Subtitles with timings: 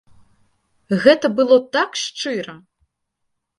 [1.03, 2.59] Гэта было так шчыра!